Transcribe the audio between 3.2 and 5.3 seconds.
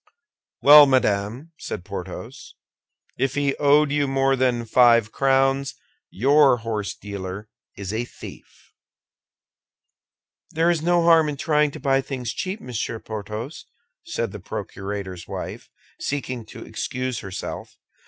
he owed you more than five